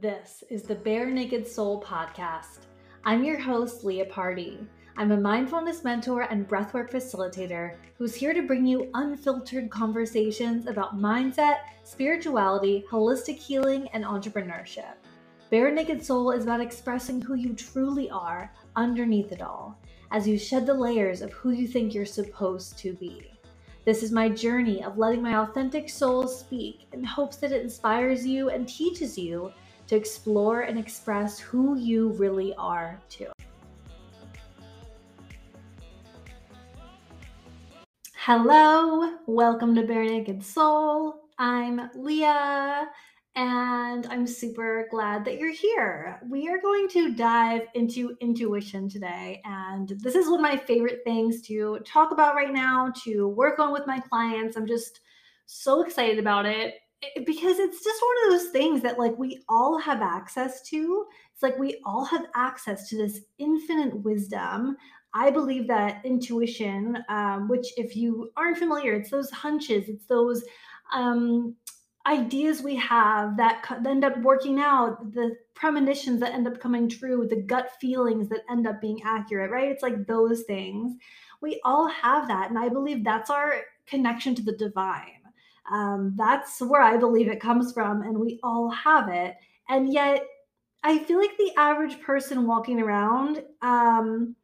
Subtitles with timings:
[0.00, 2.60] This is the Bare Naked Soul podcast.
[3.04, 4.58] I'm your host, Leah Party.
[4.96, 10.98] I'm a mindfulness mentor and breathwork facilitator who's here to bring you unfiltered conversations about
[10.98, 14.94] mindset, spirituality, holistic healing, and entrepreneurship.
[15.50, 19.78] Bare Naked Soul is about expressing who you truly are underneath it all
[20.12, 23.30] as you shed the layers of who you think you're supposed to be.
[23.84, 28.26] This is my journey of letting my authentic soul speak in hopes that it inspires
[28.26, 29.52] you and teaches you
[29.90, 33.26] to explore and express who you really are, too.
[38.14, 41.22] Hello, welcome to Bare Naked Soul.
[41.40, 42.88] I'm Leah,
[43.34, 46.20] and I'm super glad that you're here.
[46.30, 51.00] We are going to dive into intuition today, and this is one of my favorite
[51.02, 54.56] things to talk about right now, to work on with my clients.
[54.56, 55.00] I'm just
[55.46, 56.74] so excited about it
[57.24, 61.06] because it's just one of those things that like we all have access to.
[61.32, 64.76] It's like we all have access to this infinite wisdom.
[65.14, 70.44] I believe that intuition um, which if you aren't familiar it's those hunches it's those
[70.94, 71.56] um,
[72.06, 77.26] ideas we have that end up working out the premonitions that end up coming true
[77.28, 79.70] the gut feelings that end up being accurate right?
[79.70, 80.94] It's like those things.
[81.40, 85.19] We all have that and i believe that's our connection to the divine
[85.70, 89.36] um, that's where I believe it comes from, and we all have it.
[89.68, 90.26] And yet,
[90.82, 94.34] I feel like the average person walking around um,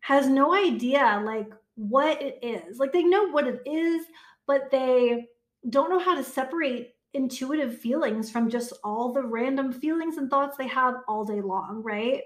[0.00, 2.78] has no idea like what it is.
[2.78, 4.06] Like they know what it is,
[4.46, 5.26] but they
[5.70, 10.56] don't know how to separate intuitive feelings from just all the random feelings and thoughts
[10.56, 12.22] they have all day long, right?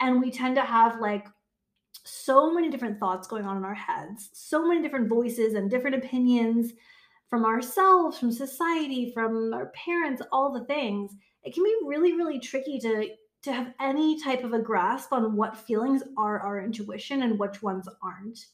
[0.00, 1.26] And we tend to have like
[2.04, 5.96] so many different thoughts going on in our heads, so many different voices and different
[5.96, 6.72] opinions
[7.28, 12.40] from ourselves, from society, from our parents, all the things, it can be really, really
[12.40, 13.08] tricky to
[13.42, 17.62] to have any type of a grasp on what feelings are our intuition and which
[17.62, 18.46] ones aren't.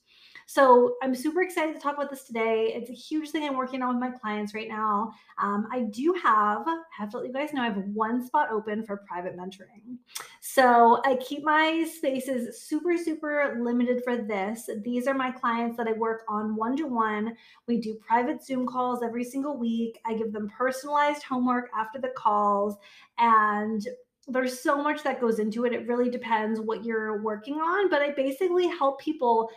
[0.46, 2.72] So I'm super excited to talk about this today.
[2.74, 5.12] It's a huge thing I'm working on with my clients right now.
[5.38, 8.50] Um, I do have, I have to let you guys know, I have one spot
[8.50, 9.96] open for private mentoring.
[10.40, 14.68] So I keep my spaces super, super limited for this.
[14.84, 17.36] These are my clients that I work on one to one.
[17.66, 20.00] We do private Zoom calls every single week.
[20.04, 22.76] I give them personalized homework after the calls
[23.18, 23.86] and
[24.28, 25.72] there's so much that goes into it.
[25.72, 29.50] It really depends what you're working on, but I basically help people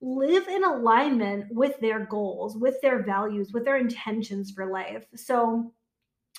[0.00, 5.04] live in alignment with their goals, with their values, with their intentions for life.
[5.14, 5.72] So,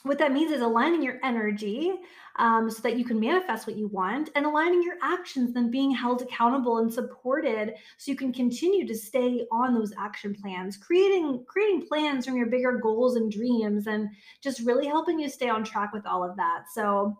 [0.03, 1.93] what that means is aligning your energy
[2.37, 5.91] um, so that you can manifest what you want and aligning your actions then being
[5.91, 11.43] held accountable and supported so you can continue to stay on those action plans creating
[11.47, 14.09] creating plans from your bigger goals and dreams and
[14.41, 17.15] just really helping you stay on track with all of that so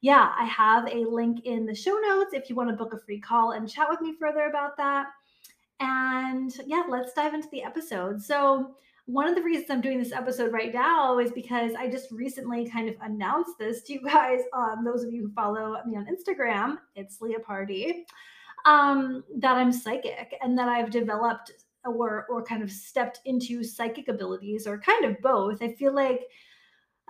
[0.00, 2.98] yeah i have a link in the show notes if you want to book a
[2.98, 5.06] free call and chat with me further about that
[5.80, 8.22] and yeah, let's dive into the episode.
[8.22, 8.74] So,
[9.06, 12.68] one of the reasons I'm doing this episode right now is because I just recently
[12.68, 14.40] kind of announced this to you guys.
[14.52, 18.06] Um, those of you who follow me on Instagram, it's Leah Party,
[18.66, 21.50] um, that I'm psychic and that I've developed
[21.84, 25.62] or or kind of stepped into psychic abilities or kind of both.
[25.62, 26.20] I feel like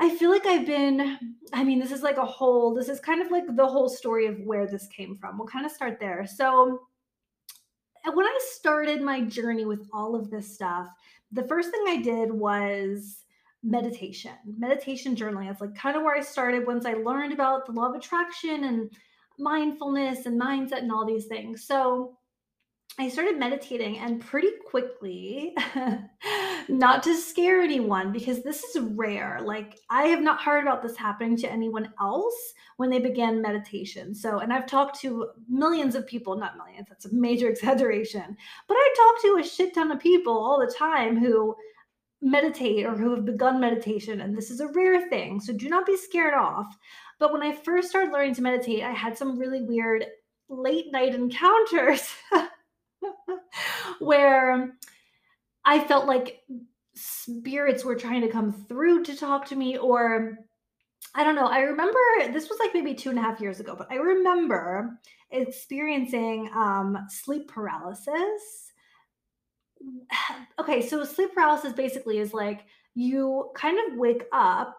[0.01, 1.19] I feel like I've been,
[1.53, 4.27] I mean, this is like a whole, this is kind of like the whole story
[4.27, 5.37] of where this came from.
[5.37, 6.27] We'll kind of start there.
[6.27, 6.81] So,
[8.07, 10.89] uh, when I started my journey with all of this stuff,
[11.33, 13.27] the first thing I did was
[13.63, 15.49] meditation, meditation journaling.
[15.49, 18.65] That's like kind of where I started once I learned about the law of attraction
[18.65, 18.91] and
[19.39, 21.67] mindfulness and mindset and all these things.
[21.67, 22.17] So
[23.01, 25.57] I started meditating and pretty quickly,
[26.69, 29.41] not to scare anyone because this is rare.
[29.43, 34.15] Like, I have not heard about this happening to anyone else when they began meditation.
[34.15, 38.37] So, and I've talked to millions of people, not millions, that's a major exaggeration,
[38.69, 41.57] but I talk to a shit ton of people all the time who
[42.21, 44.21] meditate or who have begun meditation.
[44.21, 45.41] And this is a rare thing.
[45.41, 46.77] So, do not be scared off.
[47.19, 50.05] But when I first started learning to meditate, I had some really weird
[50.51, 52.07] late night encounters.
[53.99, 54.73] where
[55.65, 56.41] I felt like
[56.95, 60.39] spirits were trying to come through to talk to me, or
[61.15, 61.47] I don't know.
[61.47, 61.99] I remember
[62.33, 64.99] this was like maybe two and a half years ago, but I remember
[65.31, 68.73] experiencing um, sleep paralysis.
[70.59, 74.77] Okay, so sleep paralysis basically is like you kind of wake up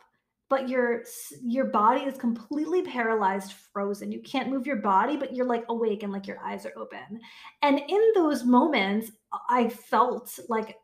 [0.52, 1.04] but your
[1.42, 6.04] your body is completely paralyzed frozen you can't move your body but you're like awake
[6.04, 7.20] and like your eyes are open
[7.64, 9.12] and in those moments
[9.50, 10.76] i felt like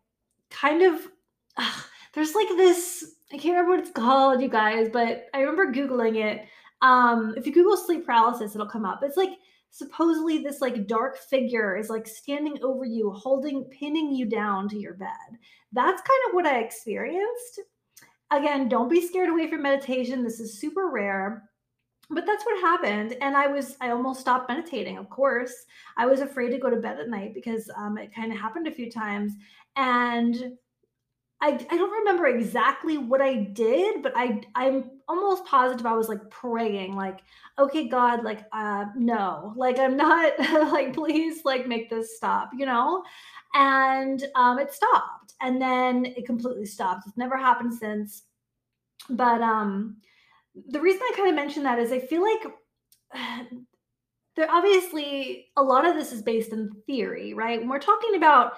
[0.49, 1.01] kind of
[2.13, 6.15] there's like this i can't remember what it's called you guys but i remember googling
[6.15, 6.47] it
[6.81, 8.99] Um, if you Google sleep paralysis, it'll come up.
[9.03, 9.31] It's like
[9.71, 14.77] supposedly this like dark figure is like standing over you, holding, pinning you down to
[14.77, 15.29] your bed.
[15.71, 17.61] That's kind of what I experienced.
[18.31, 20.23] Again, don't be scared away from meditation.
[20.23, 21.49] This is super rare
[22.09, 25.53] but that's what happened and i was i almost stopped meditating of course
[25.97, 28.67] i was afraid to go to bed at night because um, it kind of happened
[28.67, 29.33] a few times
[29.75, 30.53] and
[31.39, 36.09] I, I don't remember exactly what I did, but I I'm almost positive I was
[36.09, 37.19] like praying, like,
[37.59, 42.65] okay, God, like, uh, no, like I'm not like, please, like, make this stop, you
[42.65, 43.03] know?
[43.59, 47.07] And um, it stopped, and then it completely stopped.
[47.07, 48.21] It's never happened since.
[49.09, 49.97] But um,
[50.69, 52.45] the reason I kind of mention that is I feel like
[54.35, 57.59] there obviously a lot of this is based in theory, right?
[57.59, 58.53] When we're talking about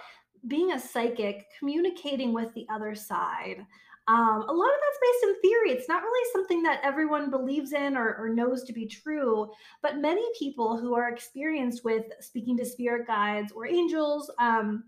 [0.47, 3.65] being a psychic, communicating with the other side,
[4.09, 5.71] um, a lot of that's based in theory.
[5.71, 9.51] It's not really something that everyone believes in or, or, knows to be true.
[9.83, 14.85] But many people who are experienced with speaking to spirit guides or angels, um,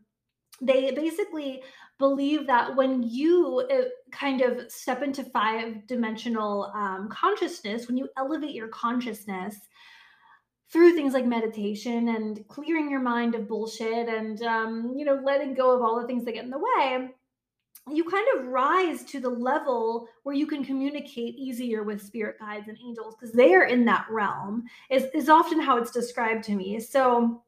[0.60, 1.62] they basically
[2.00, 8.10] believe that when you uh, kind of step into five dimensional um, consciousness, when you
[8.18, 9.56] elevate your consciousness,
[10.72, 15.54] through things like meditation and clearing your mind of bullshit and um, you know letting
[15.54, 17.10] go of all the things that get in the way
[17.90, 22.68] you kind of rise to the level where you can communicate easier with spirit guides
[22.68, 26.54] and angels because they are in that realm is, is often how it's described to
[26.54, 27.42] me so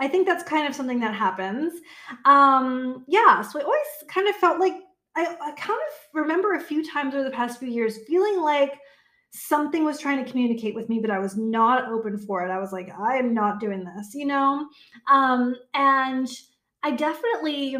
[0.00, 1.80] i think that's kind of something that happens
[2.24, 4.74] um yeah so i always kind of felt like
[5.16, 8.78] I, I kind of remember a few times over the past few years feeling like
[9.30, 12.50] something was trying to communicate with me, but I was not open for it.
[12.50, 14.68] I was like, I am not doing this, you know?
[15.10, 16.28] Um, and
[16.82, 17.76] I definitely,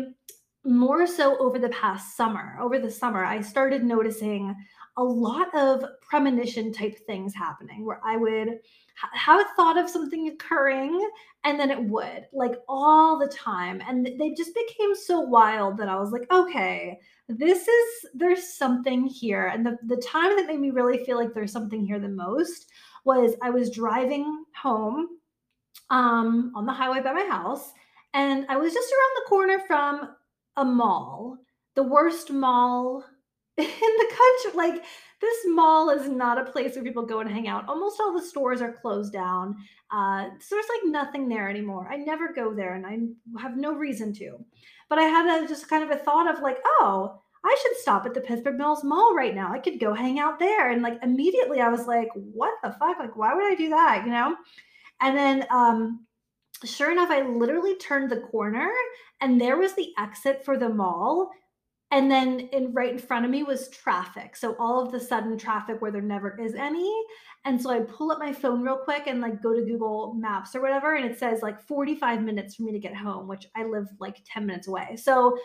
[0.64, 4.54] more so over the past summer, over the summer, I started noticing
[4.96, 8.58] a lot of premonition type things happening where I would
[9.12, 11.08] have a thought of something occurring
[11.44, 13.80] and then it would like all the time.
[13.86, 19.04] And they just became so wild that i was like okay this is there's something
[19.06, 19.48] here.
[19.48, 22.70] And the, the time that made me really feel like there's something here the most
[23.04, 25.08] was i was driving home
[25.90, 27.72] um, on the highway by my house
[28.14, 30.16] and i was just around the corner from
[30.58, 31.38] a mall
[31.74, 33.04] the worst mall
[33.56, 34.84] in the country like
[35.20, 37.68] this mall is not a place where people go and hang out.
[37.68, 39.56] Almost all the stores are closed down.
[39.90, 41.88] Uh, so there's like nothing there anymore.
[41.90, 44.38] I never go there and I have no reason to.
[44.88, 48.06] But I had a, just kind of a thought of like, oh, I should stop
[48.06, 49.52] at the Pittsburgh Mills Mall right now.
[49.52, 50.70] I could go hang out there.
[50.70, 52.98] And like immediately I was like, what the fuck?
[52.98, 54.04] Like, why would I do that?
[54.04, 54.36] You know?
[55.00, 56.06] And then um
[56.64, 58.70] sure enough, I literally turned the corner
[59.20, 61.30] and there was the exit for the mall
[61.90, 64.36] and then in right in front of me was traffic.
[64.36, 66.92] So all of the sudden traffic where there never is any.
[67.44, 70.54] And so i pull up my phone real quick and like go to google maps
[70.54, 73.64] or whatever and it says like 45 minutes for me to get home which i
[73.64, 74.96] live like 10 minutes away.
[74.96, 75.38] So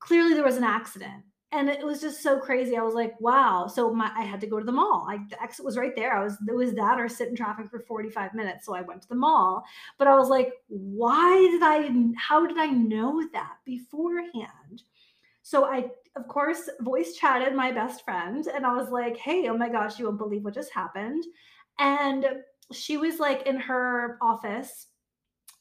[0.00, 2.76] clearly there was an accident and it was just so crazy.
[2.76, 3.66] I was like wow.
[3.66, 5.06] So my i had to go to the mall.
[5.08, 6.16] I, the exit was right there.
[6.16, 8.66] I was it was that or sit in traffic for 45 minutes.
[8.66, 9.64] So i went to the mall.
[9.98, 14.82] But i was like why did i how did i know that beforehand?
[15.44, 19.58] So I, of course, voice chatted my best friend and I was like, hey, oh
[19.58, 21.22] my gosh, you won't believe what just happened.
[21.78, 22.26] And
[22.72, 24.86] she was like in her office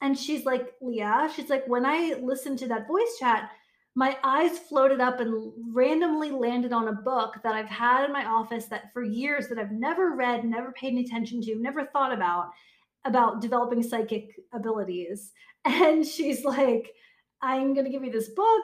[0.01, 3.51] and she's like, Leah, she's like, when I listened to that voice chat,
[3.95, 8.25] my eyes floated up and randomly landed on a book that I've had in my
[8.25, 12.13] office that for years that I've never read, never paid any attention to, never thought
[12.13, 12.51] about
[13.05, 15.31] about developing psychic abilities.
[15.65, 16.91] And she's like,
[17.41, 18.63] I'm going to give you this book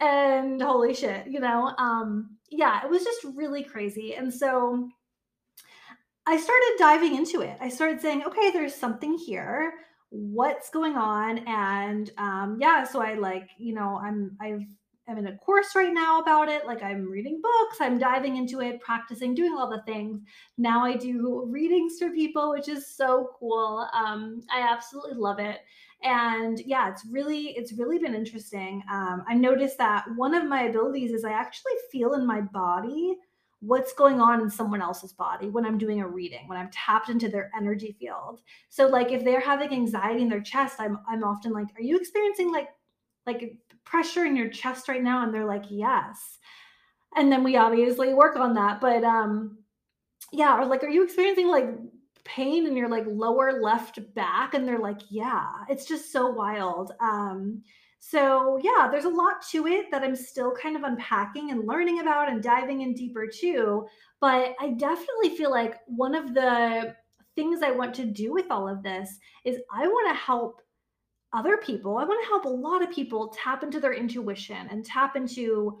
[0.00, 4.14] and holy shit, you know, um, yeah, it was just really crazy.
[4.14, 4.88] And so
[6.26, 7.56] I started diving into it.
[7.60, 9.74] I started saying, okay, there's something here.
[10.10, 11.38] What's going on?
[11.46, 14.66] And um, yeah, so I like, you know, I'm I've
[15.08, 16.66] I'm in a course right now about it.
[16.66, 20.20] Like I'm reading books, I'm diving into it, practicing, doing all the things.
[20.58, 23.86] Now I do readings for people, which is so cool.
[23.94, 25.60] Um, I absolutely love it
[26.02, 30.62] and yeah it's really it's really been interesting um, i noticed that one of my
[30.62, 33.16] abilities is i actually feel in my body
[33.60, 37.08] what's going on in someone else's body when i'm doing a reading when i'm tapped
[37.08, 38.40] into their energy field.
[38.68, 41.96] So like if they're having anxiety in their chest i'm i'm often like are you
[41.96, 42.68] experiencing like
[43.26, 45.22] like pressure in your chest right now?
[45.22, 46.38] And they're like yes.
[47.16, 49.58] And then we obviously work on that but um
[50.32, 51.68] yeah or like are you experiencing like
[52.24, 54.54] pain in your like lower left back?
[54.54, 55.46] And they're like yeah.
[55.68, 57.62] It's just so wild um
[58.00, 62.00] So, yeah, there's a lot to it that I'm still kind of unpacking and learning
[62.00, 63.86] about and diving in deeper too.
[64.20, 66.94] But I definitely feel like one of the
[67.34, 70.60] things I want to do with all of this is I want to help
[71.32, 71.98] other people.
[71.98, 75.78] I want to help a lot of people tap into their intuition and tap into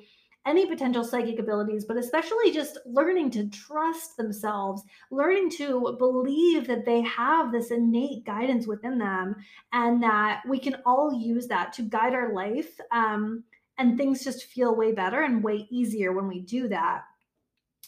[0.48, 6.86] any potential psychic abilities, but especially just learning to trust themselves, learning to believe that
[6.86, 9.36] they have this innate guidance within them
[9.72, 12.80] and that we can all use that to guide our life.
[12.90, 13.44] Um,
[13.76, 17.02] and things just feel way better and way easier when we do that.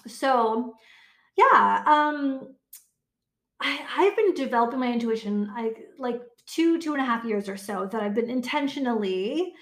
[0.07, 0.75] So,
[1.37, 2.55] yeah, um,
[3.61, 7.57] I, I've been developing my intuition I like two, two and a half years or
[7.57, 9.53] so that I've been intentionally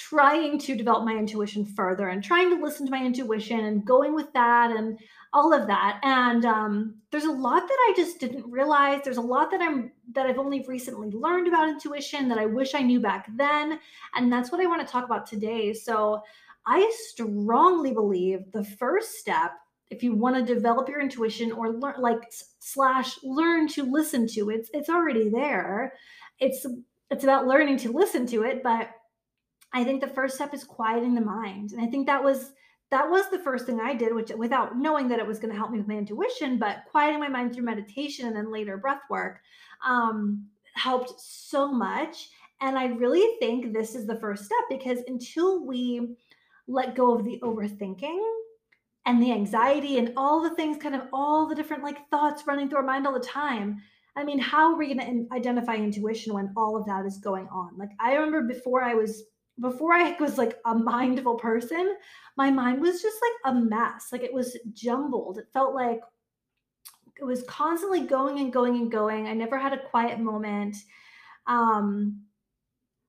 [0.00, 4.14] trying to develop my intuition further and trying to listen to my intuition and going
[4.14, 4.98] with that and
[5.34, 6.00] all of that.
[6.02, 9.02] And um, there's a lot that i just didn't realize.
[9.04, 12.74] There's a lot that i'm that i've only recently learned about intuition that i wish
[12.74, 13.78] i knew back then.
[14.14, 15.74] And that's what i want to talk about today.
[15.74, 16.22] So
[16.66, 19.52] i strongly believe the first step
[19.90, 24.50] if you want to develop your intuition or learn like slash learn to listen to
[24.50, 25.92] it it's, it's already there.
[26.38, 26.64] It's
[27.10, 28.90] it's about learning to listen to it but
[29.72, 31.72] I think the first step is quieting the mind.
[31.72, 32.52] And I think that was
[32.90, 35.56] that was the first thing I did, which without knowing that it was going to
[35.56, 39.02] help me with my intuition, but quieting my mind through meditation and then later breath
[39.08, 39.40] work
[39.86, 42.28] um, helped so much.
[42.60, 46.16] And I really think this is the first step because until we
[46.66, 48.20] let go of the overthinking
[49.06, 52.68] and the anxiety and all the things, kind of all the different like thoughts running
[52.68, 53.80] through our mind all the time,
[54.16, 57.46] I mean, how are we going to identify intuition when all of that is going
[57.48, 57.78] on?
[57.78, 59.22] Like, I remember before I was
[59.60, 61.96] before I was like a mindful person,
[62.36, 64.08] my mind was just like a mess.
[64.12, 65.38] Like it was jumbled.
[65.38, 66.00] It felt like
[67.20, 69.26] it was constantly going and going and going.
[69.26, 70.76] I never had a quiet moment.
[71.46, 72.22] Um,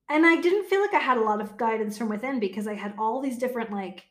[0.09, 2.73] and I didn't feel like I had a lot of guidance from within because I
[2.73, 4.05] had all these different, like,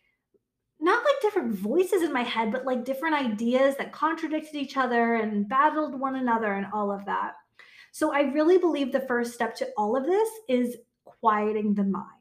[0.80, 5.16] not like different voices in my head, but like different ideas that contradicted each other
[5.16, 7.32] and battled one another and all of that.
[7.92, 12.19] So I really believe the first step to all of this is quieting the mind.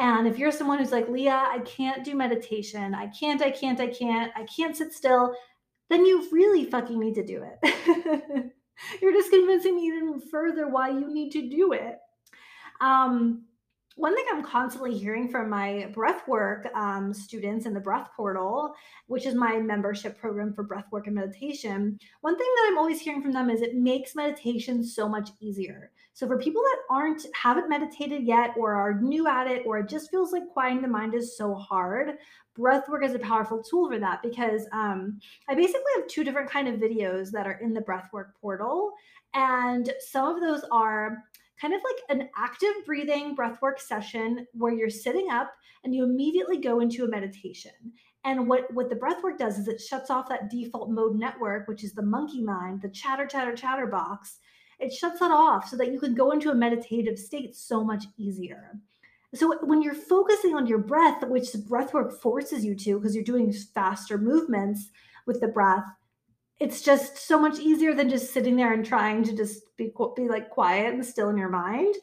[0.00, 3.78] And if you're someone who's like, Leah, I can't do meditation, I can't, I can't,
[3.80, 5.34] I can't, I can't sit still,
[5.90, 8.52] then you really fucking need to do it.
[9.02, 11.98] you're just convincing me even further why you need to do it.
[12.80, 13.44] Um,
[14.00, 18.74] one thing I'm constantly hearing from my breathwork um, students in the Breath Portal,
[19.08, 23.20] which is my membership program for breathwork and meditation, one thing that I'm always hearing
[23.20, 25.90] from them is it makes meditation so much easier.
[26.14, 29.88] So for people that aren't haven't meditated yet or are new at it or it
[29.88, 32.16] just feels like quieting the mind is so hard,
[32.58, 36.68] breathwork is a powerful tool for that because um, I basically have two different kind
[36.68, 38.92] of videos that are in the breathwork portal,
[39.34, 41.22] and some of those are
[41.60, 45.52] kind of like an active breathing breathwork session where you're sitting up
[45.84, 47.72] and you immediately go into a meditation.
[48.24, 51.84] And what, what the breathwork does is it shuts off that default mode network, which
[51.84, 54.38] is the monkey mind, the chatter, chatter, chatter box,
[54.78, 58.04] it shuts that off so that you can go into a meditative state so much
[58.16, 58.78] easier.
[59.34, 63.14] So when you're focusing on your breath, which the breath work forces you to, because
[63.14, 64.90] you're doing faster movements
[65.26, 65.84] with the breath,
[66.60, 70.28] it's just so much easier than just sitting there and trying to just be be
[70.28, 71.94] like quiet and still in your mind.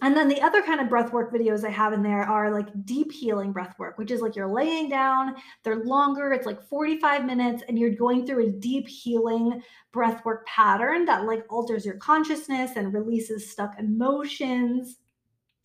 [0.00, 2.68] And then the other kind of breath work videos I have in there are like
[2.84, 5.34] deep healing breath work, which is like you're laying down,
[5.64, 9.60] they're longer, it's like 45 minutes, and you're going through a deep healing
[9.92, 14.98] breath work pattern that like alters your consciousness and releases stuck emotions,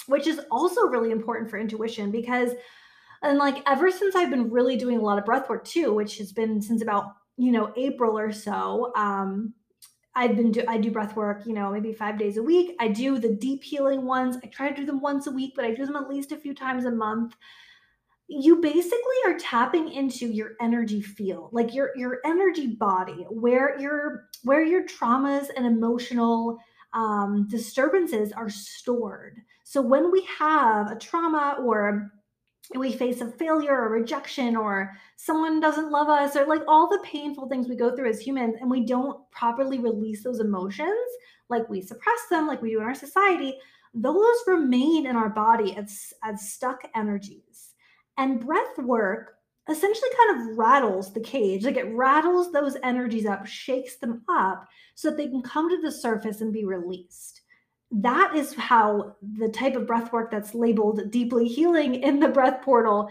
[0.07, 2.53] which is also really important for intuition because
[3.21, 6.17] and like ever since I've been really doing a lot of breath work too, which
[6.17, 9.53] has been since about, you know, April or so, um,
[10.15, 12.75] I've been do I do breath work, you know, maybe five days a week.
[12.79, 14.37] I do the deep healing ones.
[14.43, 16.37] I try to do them once a week, but I do them at least a
[16.37, 17.35] few times a month.
[18.27, 24.29] You basically are tapping into your energy field, like your your energy body, where your
[24.43, 26.59] where your traumas and emotional
[26.93, 29.39] um, disturbances are stored.
[29.63, 32.11] So when we have a trauma or
[32.79, 37.03] we face a failure or rejection or someone doesn't love us or like all the
[37.03, 41.09] painful things we go through as humans and we don't properly release those emotions
[41.49, 43.57] like we suppress them like we do in our society
[43.93, 47.73] those remain in our body as, as stuck energies.
[48.17, 49.35] And breath work
[49.69, 54.67] essentially kind of rattles the cage like it rattles those energies up shakes them up
[54.93, 57.42] so that they can come to the surface and be released
[58.01, 62.61] that is how the type of breath work that's labeled deeply healing in the breath
[62.63, 63.09] portal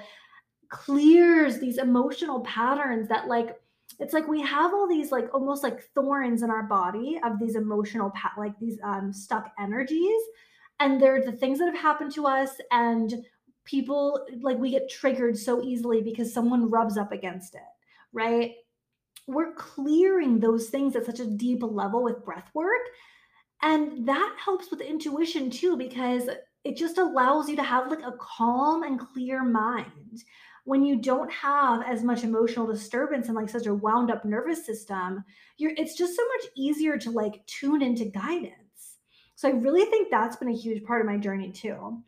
[0.69, 3.57] clears these emotional patterns that like
[4.01, 7.57] it's like we have all these like almost like thorns in our body of these
[7.57, 10.21] emotional pa- like these um, stuck energies.
[10.81, 13.15] And they're the things that have happened to us and
[13.65, 17.61] people like we get triggered so easily because someone rubs up against it
[18.13, 18.53] right?
[19.27, 22.83] We're clearing those things at such a deep level with breath work
[23.63, 26.29] and that helps with intuition too because
[26.65, 30.23] it just allows you to have like a calm and clear mind.
[30.65, 34.65] When you don't have as much emotional disturbance and like such a wound up nervous
[34.65, 35.25] system
[35.59, 38.99] you're it's just so much easier to like tune into guidance.
[39.35, 42.03] So i really think that's been a huge part of my journey too.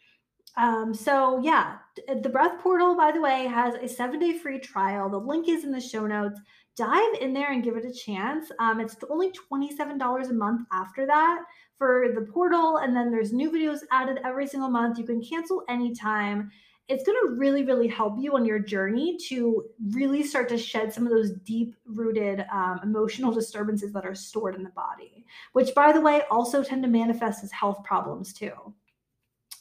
[0.56, 5.08] Um, so yeah the breath portal by the way has a seven day free trial.
[5.08, 6.40] The link is in the show notes
[6.76, 8.50] dive in there and give it a chance.
[8.59, 11.43] Um, it's only $27 a month after that
[11.78, 12.78] for the portal.
[12.78, 14.99] And then there's new videos added every single month.
[14.99, 16.50] You can cancel anytime.
[16.88, 20.93] It's going to really, really help you on your journey to really start to shed
[20.93, 25.75] some of those deep rooted um, emotional disturbances that are stored in the body, which,
[25.75, 28.52] by the way, also tend to manifest as health problems too.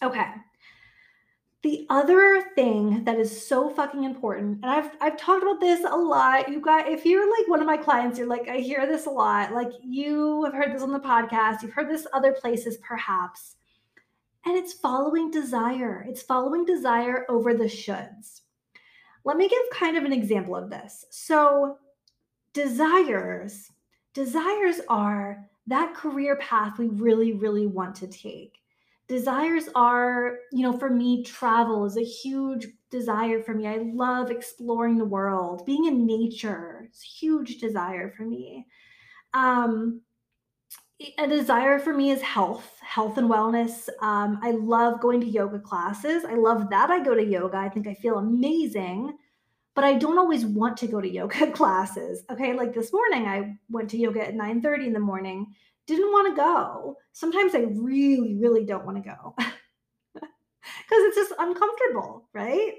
[0.02, 0.26] Okay.
[1.64, 5.96] The other thing that is so fucking important, and I've I've talked about this a
[5.96, 6.50] lot.
[6.50, 9.10] You got if you're like one of my clients, you're like, I hear this a
[9.10, 9.54] lot.
[9.54, 13.56] Like you have heard this on the podcast, you've heard this other places, perhaps.
[14.46, 16.06] And it's following desire.
[16.06, 18.42] It's following desire over the shoulds.
[19.24, 21.06] Let me give kind of an example of this.
[21.12, 21.78] So,
[22.52, 23.72] desires,
[24.14, 28.63] desires are that career path we really, really want to take
[29.14, 33.68] desires are, you know, for me, travel is a huge desire for me.
[33.68, 35.66] I love exploring the world.
[35.68, 38.66] Being in nature is a huge desire for me.
[39.36, 40.02] Um,
[41.20, 43.88] a desire for me is health, health and wellness.
[44.02, 46.26] Um, I love going to yoga classes.
[46.26, 47.58] I love that I go to yoga.
[47.58, 49.16] I think I feel amazing,
[49.76, 52.24] but I don't always want to go to yoga classes.
[52.32, 55.54] Okay, like this morning, I went to yoga at 9 30 in the morning
[55.88, 56.98] didn't want to go.
[57.12, 60.30] Sometimes I really, really don't want to go because
[60.90, 62.74] it's just uncomfortable, right?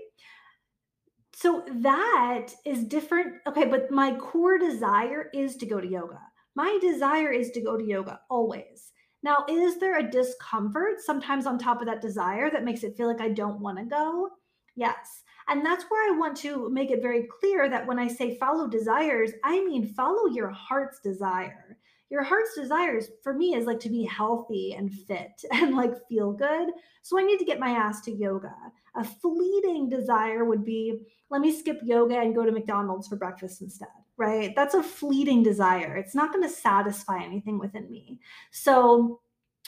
[1.34, 3.34] So that is different.
[3.46, 6.20] Okay, but my core desire is to go to yoga.
[6.54, 8.92] My desire is to go to yoga always.
[9.22, 13.08] Now, is there a discomfort sometimes on top of that desire that makes it feel
[13.08, 14.28] like I don't want to go?
[14.76, 15.22] Yes.
[15.48, 18.68] And that's where I want to make it very clear that when I say follow
[18.68, 21.76] desires, I mean follow your heart's desire
[22.14, 26.32] your heart's desires for me is like to be healthy and fit and like feel
[26.32, 26.68] good.
[27.02, 28.54] So I need to get my ass to yoga.
[28.94, 33.62] A fleeting desire would be let me skip yoga and go to McDonald's for breakfast
[33.62, 34.54] instead, right?
[34.54, 35.96] That's a fleeting desire.
[35.96, 38.20] It's not going to satisfy anything within me.
[38.52, 39.20] So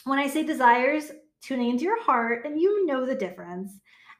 [0.05, 3.73] when I say desires, tuning into your heart and you know the difference.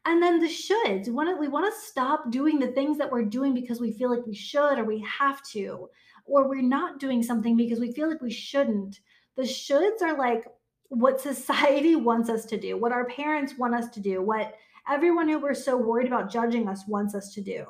[0.03, 1.07] And then the shoulds.
[1.07, 3.93] We want to, we want to stop doing the things that we're doing because we
[3.93, 5.89] feel like we should or we have to
[6.27, 8.99] or we're not doing something because we feel like we shouldn't.
[9.35, 10.45] The shoulds are like
[10.89, 14.53] what society wants us to do, what our parents want us to do, what
[14.89, 17.65] everyone who we're so worried about judging us wants us to do.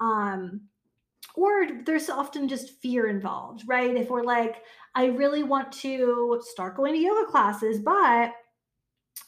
[0.00, 0.62] Um,
[1.34, 3.96] or there's often just fear involved, right?
[3.96, 4.62] If we're like,
[4.94, 8.32] I really want to start going to yoga classes, but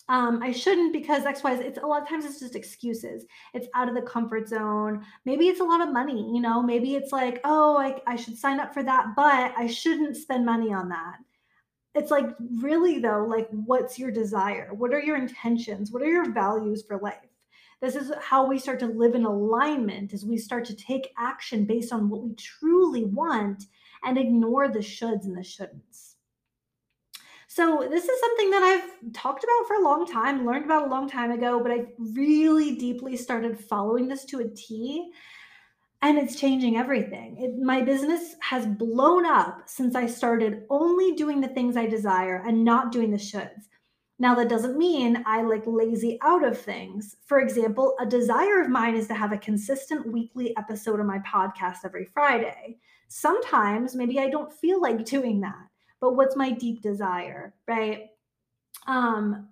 [0.08, 1.54] um, I shouldn't because X, Y.
[1.54, 3.24] It's a lot of times it's just excuses.
[3.54, 5.04] It's out of the comfort zone.
[5.24, 8.38] Maybe it's a lot of money, you know, maybe it's like, oh, I, I should
[8.38, 11.16] sign up for that, but I shouldn't spend money on that.
[11.94, 12.26] It's like,
[12.60, 14.68] really, though, like, what's your desire?
[14.72, 15.90] What are your intentions?
[15.90, 17.16] What are your values for life?
[17.80, 21.64] This is how we start to live in alignment as we start to take action
[21.64, 23.64] based on what we truly want
[24.04, 25.95] and ignore the shoulds and the shouldn'ts.
[27.56, 30.90] So this is something that I've talked about for a long time, learned about a
[30.90, 35.10] long time ago, but I really deeply started following this to a T
[36.02, 37.38] and it's changing everything.
[37.38, 42.42] It, my business has blown up since I started only doing the things I desire
[42.46, 43.68] and not doing the shoulds.
[44.18, 47.16] Now, that doesn't mean I like lazy out of things.
[47.24, 51.20] For example, a desire of mine is to have a consistent weekly episode of my
[51.20, 52.76] podcast every Friday.
[53.08, 58.06] Sometimes maybe I don't feel like doing that but what's my deep desire, right?
[58.86, 59.48] Um,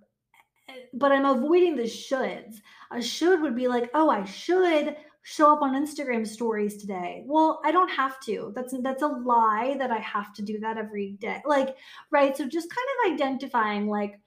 [0.92, 2.56] but I'm avoiding the shoulds.
[2.90, 7.22] A should would be like, oh, I should show up on Instagram stories today.
[7.26, 8.52] Well, I don't have to.
[8.54, 11.40] That's that's a lie that I have to do that every day.
[11.46, 11.76] Like,
[12.10, 12.36] right?
[12.36, 14.20] So just kind of identifying like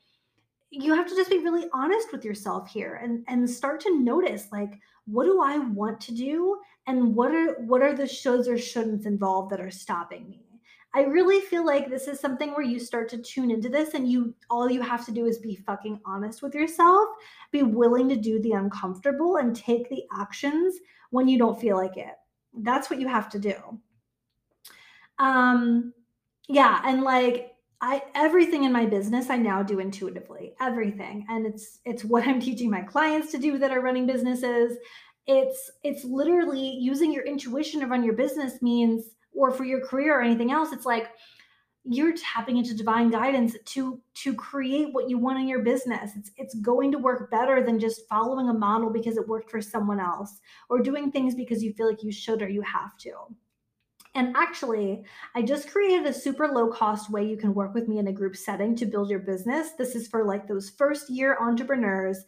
[0.69, 4.47] you have to just be really honest with yourself here and and start to notice
[4.51, 8.55] like what do I want to do and what are what are the shoulds or
[8.55, 10.46] shouldn'ts involved that are stopping me
[10.93, 14.09] I really feel like this is something where you start to tune into this and
[14.09, 17.09] you all you have to do is be fucking honest with yourself,
[17.51, 20.75] be willing to do the uncomfortable and take the actions
[21.11, 22.15] when you don't feel like it.
[22.61, 23.55] That's what you have to do.
[25.19, 25.93] Um
[26.47, 30.53] yeah, and like I everything in my business I now do intuitively.
[30.61, 31.25] Everything.
[31.29, 34.77] And it's it's what I'm teaching my clients to do that are running businesses.
[35.27, 40.19] It's it's literally using your intuition to run your business means or for your career
[40.19, 40.73] or anything else.
[40.73, 41.09] It's like
[41.89, 46.31] you're tapping into divine guidance to to create what you want in your business it's
[46.35, 49.97] it's going to work better than just following a model because it worked for someone
[49.97, 53.13] else or doing things because you feel like you should or you have to
[54.17, 55.03] and actually,
[55.35, 58.11] I just created a super low cost way you can work with me in a
[58.11, 59.73] group setting to build your business.
[59.77, 62.25] This is for like those first year entrepreneurs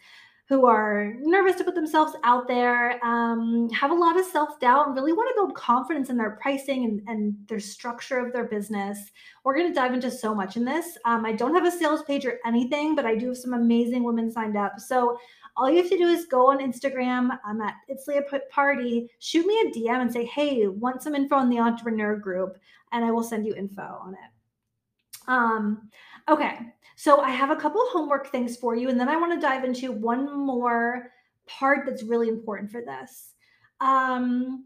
[0.50, 4.88] who are nervous to put themselves out there, um, have a lot of self doubt,
[4.88, 8.46] and really want to build confidence in their pricing and, and their structure of their
[8.46, 9.12] business.
[9.44, 10.98] We're going to dive into so much in this.
[11.06, 14.04] Um, I don't have a sales page or anything, but I do have some amazing
[14.04, 14.80] women signed up.
[14.80, 15.20] So
[15.56, 17.38] all you have to do is go on Instagram.
[17.46, 19.08] I'm at It's Leah Party.
[19.20, 22.58] Shoot me a DM and say, hey, want some info on the entrepreneur group,
[22.92, 24.32] and I will send you info on it.
[25.28, 25.90] Um,
[26.30, 26.58] okay.
[26.96, 29.64] So I have a couple homework things for you, and then I want to dive
[29.64, 31.12] into one more
[31.48, 33.34] part that's really important for this.
[33.82, 34.66] Um,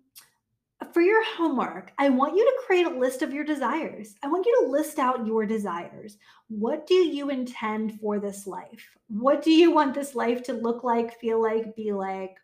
[0.91, 4.15] for your homework, I want you to create a list of your desires.
[4.23, 6.17] I want you to list out your desires.
[6.49, 8.97] What do you intend for this life?
[9.08, 12.36] What do you want this life to look like, feel like, be like?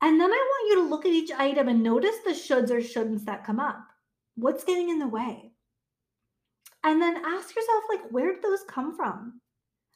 [0.00, 2.80] And then I want you to look at each item and notice the shoulds or
[2.80, 3.84] shouldn'ts that come up.
[4.36, 5.47] What's getting in the way?
[6.88, 9.42] And then ask yourself, like, where did those come from?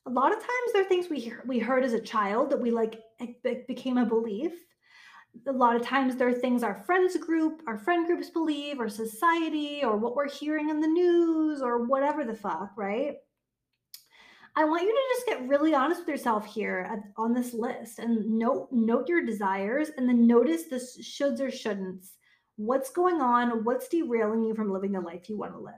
[0.05, 2.71] A lot of times they're things we hear, we heard as a child that we
[2.71, 4.53] like it became a belief.
[5.47, 8.91] A lot of times there are things our friends group, our friend groups believe, or
[8.91, 13.15] society, or what we're hearing in the news, or whatever the fuck, right?
[14.55, 18.01] I want you to just get really honest with yourself here at, on this list
[18.01, 22.09] and note note your desires and then notice the shoulds or shouldn'ts.
[22.57, 23.65] What's going on?
[23.65, 25.73] What's derailing you from living the life you want to live?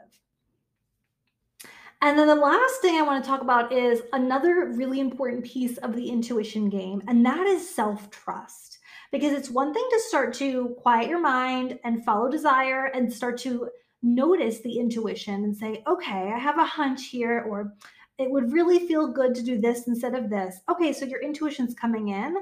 [2.05, 5.79] And then the last thing I want to talk about is another really important piece
[5.79, 8.79] of the intuition game, and that is self trust.
[9.11, 13.38] Because it's one thing to start to quiet your mind and follow desire and start
[13.38, 13.71] to
[14.03, 17.73] notice the intuition and say, okay, I have a hunch here, or
[18.19, 20.59] it would really feel good to do this instead of this.
[20.71, 22.37] Okay, so your intuition's coming in.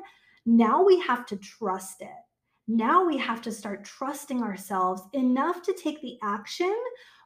[0.45, 2.09] Now we have to trust it.
[2.67, 6.77] Now we have to start trusting ourselves enough to take the action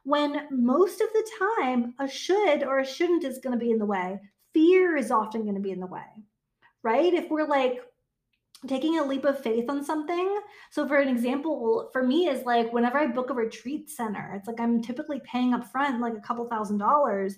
[0.07, 3.77] when most of the time a should or a shouldn't is going to be in
[3.77, 4.17] the way.
[4.53, 6.07] Fear is often going to be in the way,
[6.81, 7.13] right?
[7.13, 7.81] If we're like
[8.67, 10.39] taking a leap of faith on something.
[10.71, 14.47] So, for an example, for me, is like whenever I book a retreat center, it's
[14.47, 17.35] like I'm typically paying up front like a couple thousand dollars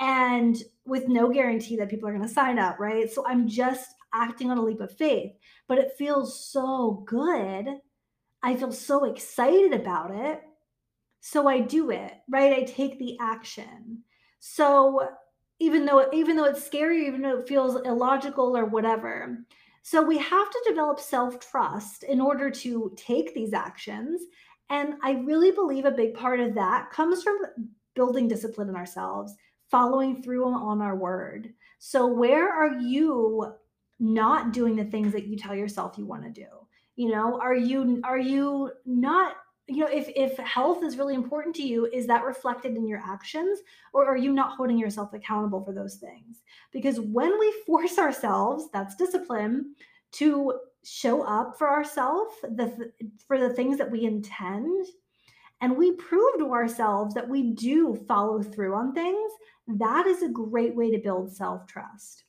[0.00, 3.08] and with no guarantee that people are going to sign up, right?
[3.08, 5.34] So, I'm just acting on a leap of faith,
[5.68, 7.68] but it feels so good.
[8.42, 10.42] I feel so excited about it
[11.20, 12.52] so i do it right?
[12.52, 14.02] I take the action.
[14.38, 15.08] So
[15.58, 19.38] even though even though it's scary even though it feels illogical or whatever
[19.82, 24.22] so we have to develop self-trust in order to take these actions.
[24.70, 27.38] And i really believe a big part of that comes from
[27.94, 29.34] building discipline in ourselves
[29.70, 31.52] following through on our word.
[31.78, 33.52] So where are you
[33.98, 36.46] not doing the things that you tell yourself you want to do?
[36.96, 39.36] You know are you are you not
[39.68, 43.02] you know if if health is really important to you is that reflected in your
[43.04, 43.60] actions?
[43.92, 46.42] Or are you not holding yourself accountable for those things?
[46.72, 49.74] Because when we force ourselves that's discipline
[50.12, 50.54] to
[50.84, 52.92] show up for ourselves the
[53.26, 54.86] for the things that we intend
[55.60, 59.32] and we prove to ourselves that we do follow through on things
[59.66, 62.24] that is a great way to build self trust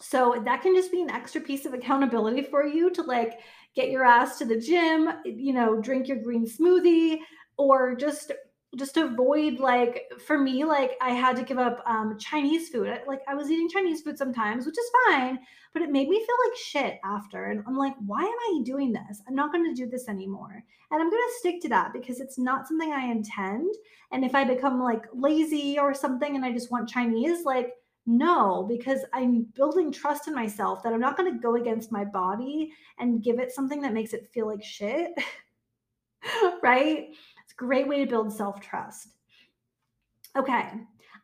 [0.00, 3.38] so that can just be an extra piece of accountability for you to like
[3.76, 7.18] get your ass to the gym, you know, drink your green smoothie
[7.58, 8.32] or just
[8.76, 13.00] just avoid like for me like i had to give up um chinese food.
[13.06, 15.38] Like i was eating chinese food sometimes which is fine
[15.72, 18.92] but it made me feel like shit after and i'm like why am i doing
[18.92, 19.22] this?
[19.26, 20.62] I'm not going to do this anymore.
[20.90, 23.72] And i'm going to stick to that because it's not something i intend
[24.12, 27.70] and if i become like lazy or something and i just want chinese like
[28.06, 32.04] no, because I'm building trust in myself that I'm not going to go against my
[32.04, 35.10] body and give it something that makes it feel like shit.
[36.62, 37.08] right?
[37.10, 39.08] It's a great way to build self trust.
[40.36, 40.70] Okay.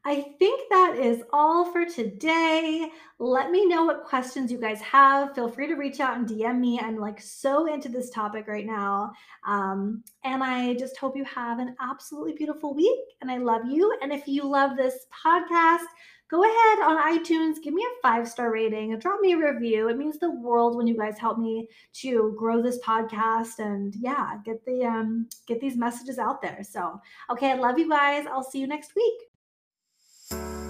[0.05, 2.91] I think that is all for today.
[3.21, 5.33] Let me know what questions you guys have.
[5.33, 6.81] Feel free to reach out and DM me.
[6.81, 9.13] I'm like so into this topic right now.
[9.47, 12.99] Um, and I just hope you have an absolutely beautiful week.
[13.21, 13.97] And I love you.
[14.03, 15.85] And if you love this podcast,
[16.29, 19.89] go ahead on iTunes, give me a five star rating, drop me a review.
[19.89, 21.69] It means the world when you guys help me
[22.01, 26.65] to grow this podcast and yeah, get the um, get these messages out there.
[26.69, 28.27] So, okay, I love you guys.
[28.27, 29.32] I'll see you next week.
[30.33, 30.62] Bye.